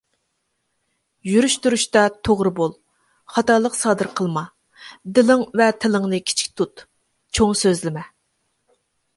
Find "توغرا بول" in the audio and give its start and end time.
2.27-2.73